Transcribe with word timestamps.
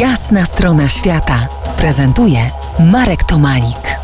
Jasna 0.00 0.44
strona 0.44 0.88
świata 0.88 1.48
prezentuje 1.78 2.38
Marek 2.92 3.24
Tomalik. 3.24 3.98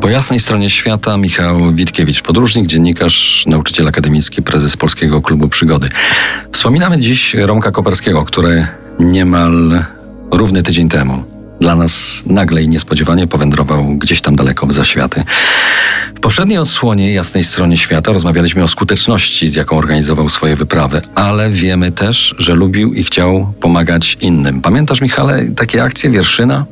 Po 0.00 0.08
jasnej 0.08 0.40
stronie 0.40 0.70
świata 0.70 1.16
Michał 1.16 1.72
Witkiewicz, 1.72 2.22
podróżnik, 2.22 2.66
dziennikarz, 2.66 3.44
nauczyciel 3.46 3.88
akademicki, 3.88 4.42
prezes 4.42 4.76
Polskiego 4.76 5.22
Klubu 5.22 5.48
Przygody. 5.48 5.88
Wspominamy 6.52 6.98
dziś 6.98 7.34
Romka 7.34 7.72
Koperskiego, 7.72 8.24
który 8.24 8.66
niemal 8.98 9.84
równy 10.30 10.62
tydzień 10.62 10.88
temu 10.88 11.24
dla 11.60 11.76
nas 11.76 12.22
nagle 12.26 12.62
i 12.62 12.68
niespodziewanie 12.68 13.26
powędrował 13.26 13.84
gdzieś 13.84 14.20
tam 14.20 14.36
daleko 14.36 14.66
w 14.66 14.72
zaświaty. 14.72 15.24
W 16.20 16.22
poprzedniej 16.22 16.58
odsłonie 16.58 17.14
Jasnej 17.14 17.44
Stronie 17.44 17.76
Świata 17.76 18.12
rozmawialiśmy 18.12 18.62
o 18.62 18.68
skuteczności, 18.68 19.48
z 19.48 19.54
jaką 19.54 19.78
organizował 19.78 20.28
swoje 20.28 20.56
wyprawy, 20.56 21.02
ale 21.14 21.50
wiemy 21.50 21.92
też, 21.92 22.34
że 22.38 22.54
lubił 22.54 22.94
i 22.94 23.04
chciał 23.04 23.52
pomagać 23.60 24.16
innym. 24.20 24.62
Pamiętasz, 24.62 25.00
Michale, 25.00 25.44
takie 25.56 25.82
akcje 25.82 26.10
Wierszyna? 26.10 26.66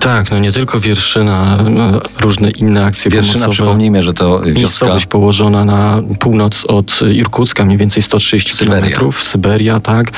Tak, 0.00 0.30
no 0.30 0.38
nie 0.38 0.52
tylko 0.52 0.80
Wierszyna, 0.80 1.58
no, 1.70 2.00
różne 2.20 2.50
inne 2.50 2.84
akcje 2.84 3.10
Wierszyna, 3.10 3.32
pomocowe. 3.34 3.52
przypomnijmy, 3.52 4.02
że 4.02 4.14
to 4.14 4.38
wioska... 4.40 4.52
Miejscowość 4.58 5.06
położona 5.06 5.64
na 5.64 6.02
północ 6.18 6.64
od 6.64 7.00
Irkucka, 7.14 7.64
mniej 7.64 7.78
więcej 7.78 8.02
130 8.02 8.52
Syberia. 8.52 8.76
kilometrów. 8.80 9.22
Syberia, 9.22 9.80
tak. 9.80 10.10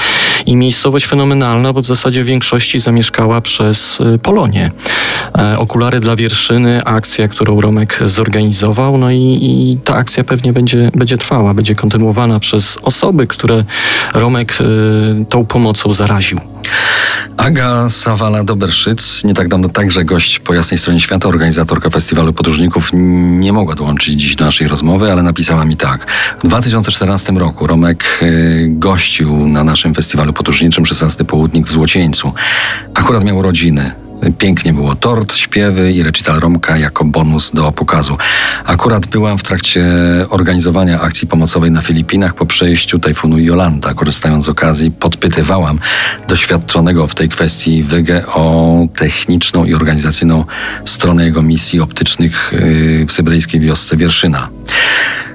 I 0.47 0.57
miejscowość 0.57 1.07
fenomenalna, 1.07 1.73
bo 1.73 1.83
w 1.83 1.87
zasadzie 1.87 2.25
w 2.25 2.27
większości 2.27 2.79
zamieszkała 2.79 3.41
przez 3.41 4.01
y, 4.01 4.19
Polonię. 4.19 4.71
E, 5.39 5.59
okulary 5.59 6.01
dla 6.01 6.17
Wierszyny, 6.17 6.85
akcja, 6.85 7.29
którą 7.29 7.61
Romek 7.61 7.99
zorganizował, 8.07 8.99
no 8.99 9.11
i, 9.11 9.39
i 9.43 9.79
ta 9.85 9.95
akcja 9.95 10.25
pewnie 10.25 10.53
będzie, 10.53 10.91
będzie 10.95 11.19
trwała, 11.19 11.55
będzie 11.55 11.75
kontynuowana 11.75 12.41
przez 12.41 12.79
osoby, 12.83 13.27
które 13.27 13.65
Romek 14.15 14.59
y, 14.61 15.25
tą 15.29 15.47
pomocą 15.47 15.93
zaraził. 15.93 16.41
Aga 17.41 17.89
Sawala-Doberszyc, 17.89 19.25
nie 19.25 19.35
tak 19.35 19.49
dawno 19.49 19.69
także 19.69 20.05
gość 20.05 20.39
po 20.39 20.55
jasnej 20.55 20.79
stronie 20.79 21.01
świata, 21.01 21.29
organizatorka 21.29 21.91
festiwalu 21.91 22.33
podróżników, 22.33 22.91
nie 22.93 23.53
mogła 23.53 23.75
dołączyć 23.75 24.15
dziś 24.15 24.37
do 24.37 24.45
naszej 24.45 24.69
rozmowy, 24.69 25.13
ale 25.13 25.23
napisała 25.23 25.65
mi 25.65 25.77
tak. 25.77 26.07
W 26.39 26.49
2014 26.49 27.33
roku 27.33 27.67
Romek 27.67 28.05
y, 28.23 28.67
gościł 28.69 29.49
na 29.49 29.65
naszym 29.65 29.95
festiwalu 29.95 30.33
podróżniczym 30.33 30.87
16 30.87 31.25
Południk 31.25 31.67
w 31.67 31.71
Złocieńcu. 31.71 32.33
Akurat 32.95 33.25
miał 33.25 33.37
urodziny. 33.37 33.93
Pięknie 34.39 34.73
było 34.73 34.95
tort, 34.95 35.35
śpiewy 35.35 35.93
i 35.93 36.03
recital 36.03 36.41
Romka 36.41 36.77
jako 36.77 37.05
bonus 37.05 37.51
do 37.51 37.73
pokazu. 37.73 38.19
Akurat 38.65 39.07
byłam 39.07 39.39
w 39.39 39.43
trakcie 39.43 39.85
organizowania 40.31 41.01
akcji 41.01 41.29
pomocowej 41.29 41.71
na 41.71 41.83
Filipinach 41.83 42.35
po 42.35 42.47
przejściu 42.47 42.99
tajfunu 42.99 43.39
Jolanda. 43.39 43.95
Korzystając 43.95 44.45
z 44.45 44.49
okazji, 44.49 44.91
podpytywałam 44.91 45.79
doświadczonego 46.29 47.07
w 47.07 47.15
tej 47.15 47.29
kwestii 47.29 47.83
Wygę 47.83 48.27
o 48.27 48.87
techniczną 48.97 49.65
i 49.65 49.75
organizacyjną 49.75 50.45
stronę 50.85 51.25
jego 51.25 51.43
misji 51.43 51.81
optycznych 51.81 52.53
yy, 52.53 53.07
w 53.07 53.13
syberyjskiej 53.13 53.61
wiosce 53.61 53.97
Wierszyna. 53.97 54.49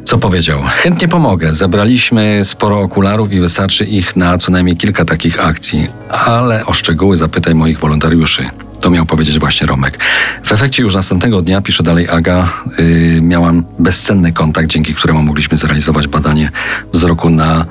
Co 0.03 0.17
powiedział? 0.17 0.59
Chętnie 0.65 1.07
pomogę. 1.07 1.53
Zebraliśmy 1.53 2.39
sporo 2.43 2.79
okularów 2.79 3.31
i 3.31 3.39
wystarczy 3.39 3.85
ich 3.85 4.15
na 4.15 4.37
co 4.37 4.51
najmniej 4.51 4.77
kilka 4.77 5.05
takich 5.05 5.45
akcji, 5.45 5.87
ale 6.09 6.65
o 6.65 6.73
szczegóły 6.73 7.17
zapytaj 7.17 7.55
moich 7.55 7.79
wolontariuszy. 7.79 8.49
To 8.85 8.89
miał 8.91 9.05
powiedzieć 9.05 9.39
właśnie 9.39 9.67
Romek. 9.67 9.99
W 10.43 10.51
efekcie 10.51 10.83
już 10.83 10.95
następnego 10.95 11.41
dnia, 11.41 11.61
pisze 11.61 11.83
dalej 11.83 12.09
Aga, 12.09 12.49
yy, 12.77 13.21
miałam 13.21 13.63
bezcenny 13.79 14.31
kontakt, 14.33 14.67
dzięki 14.67 14.95
któremu 14.95 15.23
mogliśmy 15.23 15.57
zrealizować 15.57 16.07
badanie 16.07 16.51
wzroku 16.93 17.29
na 17.29 17.65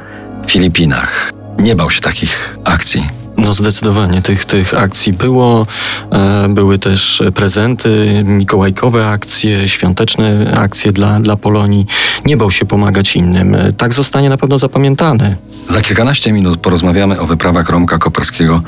Filipinach. 0.47 1.33
Nie 1.59 1.77
bał 1.77 1.91
się 1.91 2.01
takich 2.01 2.59
akcji. 2.65 3.07
No 3.37 3.53
zdecydowanie 3.53 4.23
tych, 4.23 4.45
tych 4.45 4.75
akcji 4.75 5.13
było. 5.13 5.67
E, 6.13 6.49
były 6.49 6.79
też 6.79 7.23
prezenty, 7.35 8.23
mikołajkowe 8.25 9.07
akcje, 9.07 9.69
świąteczne 9.69 10.55
akcje 10.57 10.93
dla, 10.93 11.21
dla 11.21 11.37
Polonii. 11.37 11.87
Nie 12.25 12.37
bał 12.37 12.51
się 12.51 12.65
pomagać 12.67 13.17
innym. 13.17 13.55
E, 13.55 13.73
Tak 13.73 13.95
zostanie 13.95 14.29
na 14.29 14.37
pewno 14.37 14.59
zapamiętany. 14.59 15.37
Za 15.69 15.83
kilkanaście 15.83 16.33
minut 16.33 16.61
porozmawiamy 16.61 17.21
o 17.21 17.27
wyprawach 17.27 17.69
Romka 17.69 17.99
Koperskiego 17.99 18.63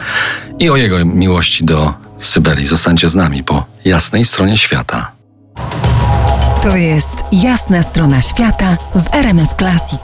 i 0.59 0.71
o 0.71 0.77
jego 0.77 1.05
miłości 1.05 1.65
do 1.65 2.06
Syberii. 2.19 2.67
Zostańcie 2.67 3.09
z 3.09 3.15
nami 3.15 3.45
po 3.45 3.65
jasnej 3.85 4.25
stronie 4.25 4.57
świata. 4.57 5.13
To 6.63 6.77
jest 6.77 7.15
Jasna 7.33 7.83
strona 7.83 8.23
świata 8.23 8.77
w 8.95 9.15
RMS 9.15 9.55
Classic. 9.59 10.01